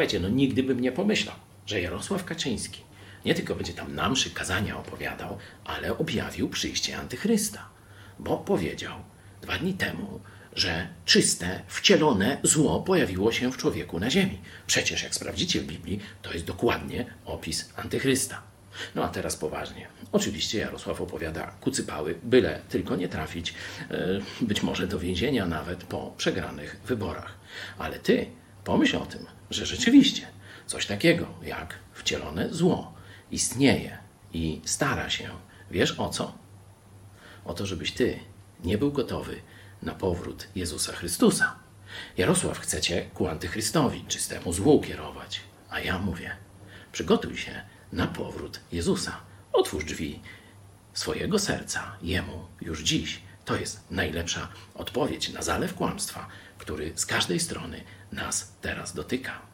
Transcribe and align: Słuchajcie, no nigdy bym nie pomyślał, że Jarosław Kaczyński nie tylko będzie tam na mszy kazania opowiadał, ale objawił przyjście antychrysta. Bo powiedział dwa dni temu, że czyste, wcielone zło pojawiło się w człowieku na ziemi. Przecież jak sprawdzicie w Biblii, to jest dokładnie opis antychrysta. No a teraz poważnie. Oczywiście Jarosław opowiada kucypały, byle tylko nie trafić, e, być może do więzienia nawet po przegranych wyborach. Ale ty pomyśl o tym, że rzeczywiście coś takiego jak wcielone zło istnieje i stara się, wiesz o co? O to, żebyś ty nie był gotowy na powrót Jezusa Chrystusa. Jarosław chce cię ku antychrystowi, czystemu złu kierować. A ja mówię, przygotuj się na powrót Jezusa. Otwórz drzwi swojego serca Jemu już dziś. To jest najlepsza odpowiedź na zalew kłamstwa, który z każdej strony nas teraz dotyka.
Słuchajcie, 0.00 0.20
no 0.20 0.28
nigdy 0.28 0.62
bym 0.62 0.80
nie 0.80 0.92
pomyślał, 0.92 1.36
że 1.66 1.80
Jarosław 1.80 2.24
Kaczyński 2.24 2.80
nie 3.24 3.34
tylko 3.34 3.54
będzie 3.54 3.72
tam 3.72 3.94
na 3.94 4.08
mszy 4.08 4.30
kazania 4.30 4.78
opowiadał, 4.78 5.38
ale 5.64 5.98
objawił 5.98 6.48
przyjście 6.48 6.98
antychrysta. 6.98 7.68
Bo 8.18 8.36
powiedział 8.36 8.94
dwa 9.42 9.58
dni 9.58 9.74
temu, 9.74 10.20
że 10.56 10.88
czyste, 11.04 11.62
wcielone 11.68 12.38
zło 12.42 12.80
pojawiło 12.80 13.32
się 13.32 13.52
w 13.52 13.56
człowieku 13.56 14.00
na 14.00 14.10
ziemi. 14.10 14.38
Przecież 14.66 15.02
jak 15.02 15.14
sprawdzicie 15.14 15.60
w 15.60 15.66
Biblii, 15.66 16.00
to 16.22 16.32
jest 16.32 16.44
dokładnie 16.44 17.04
opis 17.24 17.72
antychrysta. 17.76 18.42
No 18.94 19.04
a 19.04 19.08
teraz 19.08 19.36
poważnie. 19.36 19.88
Oczywiście 20.12 20.58
Jarosław 20.58 21.00
opowiada 21.00 21.46
kucypały, 21.60 22.18
byle 22.22 22.60
tylko 22.68 22.96
nie 22.96 23.08
trafić, 23.08 23.54
e, 23.90 24.20
być 24.40 24.62
może 24.62 24.86
do 24.86 24.98
więzienia 24.98 25.46
nawet 25.46 25.84
po 25.84 26.14
przegranych 26.16 26.80
wyborach. 26.86 27.34
Ale 27.78 27.98
ty 27.98 28.26
pomyśl 28.64 28.96
o 28.96 29.06
tym, 29.06 29.26
że 29.50 29.66
rzeczywiście 29.66 30.26
coś 30.66 30.86
takiego 30.86 31.26
jak 31.42 31.78
wcielone 31.92 32.54
zło 32.54 32.94
istnieje 33.30 33.98
i 34.32 34.60
stara 34.64 35.10
się, 35.10 35.30
wiesz 35.70 35.98
o 35.98 36.08
co? 36.08 36.38
O 37.44 37.54
to, 37.54 37.66
żebyś 37.66 37.92
ty 37.92 38.18
nie 38.64 38.78
był 38.78 38.92
gotowy 38.92 39.42
na 39.82 39.94
powrót 39.94 40.48
Jezusa 40.54 40.92
Chrystusa. 40.92 41.56
Jarosław 42.16 42.58
chce 42.58 42.80
cię 42.80 43.10
ku 43.14 43.28
antychrystowi, 43.28 44.04
czystemu 44.08 44.52
złu 44.52 44.80
kierować. 44.80 45.40
A 45.70 45.80
ja 45.80 45.98
mówię, 45.98 46.36
przygotuj 46.92 47.36
się 47.36 47.62
na 47.92 48.06
powrót 48.06 48.60
Jezusa. 48.72 49.20
Otwórz 49.52 49.84
drzwi 49.84 50.20
swojego 50.94 51.38
serca 51.38 51.96
Jemu 52.02 52.46
już 52.60 52.82
dziś. 52.82 53.22
To 53.44 53.56
jest 53.56 53.90
najlepsza 53.90 54.48
odpowiedź 54.74 55.28
na 55.28 55.42
zalew 55.42 55.74
kłamstwa, 55.74 56.28
który 56.58 56.92
z 56.94 57.06
każdej 57.06 57.40
strony 57.40 57.84
nas 58.12 58.56
teraz 58.60 58.94
dotyka. 58.94 59.49